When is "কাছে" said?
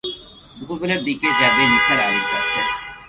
2.31-2.59